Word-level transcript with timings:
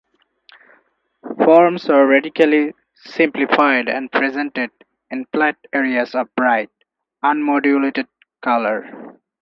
Forms 1.45 1.87
were 1.87 2.07
radically 2.07 2.73
simplified 2.95 3.87
and 3.87 4.11
presented 4.11 4.71
in 5.11 5.25
flat 5.25 5.55
areas 5.73 6.15
of 6.15 6.33
bright, 6.33 6.71
unmodulated 7.21 8.07
color. 8.41 9.19